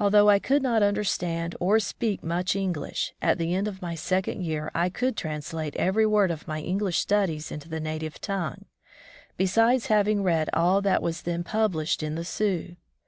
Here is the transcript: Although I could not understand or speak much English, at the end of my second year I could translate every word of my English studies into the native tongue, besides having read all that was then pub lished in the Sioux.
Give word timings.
Although 0.00 0.28
I 0.28 0.40
could 0.40 0.64
not 0.64 0.82
understand 0.82 1.54
or 1.60 1.78
speak 1.78 2.24
much 2.24 2.56
English, 2.56 3.14
at 3.22 3.38
the 3.38 3.54
end 3.54 3.68
of 3.68 3.80
my 3.80 3.94
second 3.94 4.42
year 4.42 4.68
I 4.74 4.88
could 4.88 5.16
translate 5.16 5.76
every 5.76 6.04
word 6.04 6.32
of 6.32 6.48
my 6.48 6.58
English 6.60 6.98
studies 6.98 7.52
into 7.52 7.68
the 7.68 7.78
native 7.78 8.20
tongue, 8.20 8.64
besides 9.36 9.86
having 9.86 10.24
read 10.24 10.50
all 10.52 10.80
that 10.82 11.02
was 11.02 11.22
then 11.22 11.44
pub 11.44 11.74
lished 11.74 12.02
in 12.02 12.16
the 12.16 12.24
Sioux. 12.24 12.74